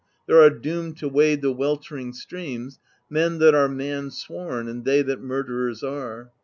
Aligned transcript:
There 0.27 0.41
are 0.41 0.49
doomed 0.49 0.97
to 0.97 1.07
wade 1.07 1.43
the 1.43 1.51
weltering 1.51 2.13
streams 2.13 2.79
Men 3.07 3.37
that 3.37 3.53
are 3.53 3.69
mans 3.69 4.25
worn, 4.27 4.67
and 4.67 4.83
they 4.83 5.03
that 5.03 5.21
murderers 5.21 5.83
are. 5.83 6.31